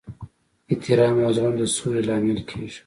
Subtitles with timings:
[0.71, 2.79] احترام او زغم د سولې لامل کیږي.